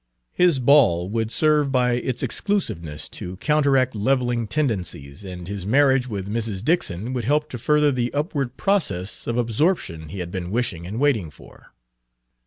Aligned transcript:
His 0.33 0.57
ball 0.57 1.07
would 1.11 1.29
serve 1.29 1.71
by 1.71 1.91
its 1.91 2.23
exclusiveness 2.23 3.07
to 3.09 3.37
counteract 3.37 3.93
leveling 3.93 4.47
tendencies, 4.47 5.23
and 5.23 5.47
his 5.47 5.61
Page 5.63 5.67
8 5.69 5.69
marriage 5.69 6.07
with 6.07 6.27
Mrs. 6.27 6.65
Dixon 6.65 7.13
would 7.13 7.25
help 7.25 7.51
to 7.51 7.59
further 7.59 7.91
the 7.91 8.11
upward 8.11 8.57
process 8.57 9.27
of 9.27 9.37
absorption 9.37 10.09
he 10.09 10.17
had 10.17 10.31
been 10.31 10.49
wishing 10.49 10.87
and 10.87 10.99
waiting 10.99 11.29
for. 11.29 11.75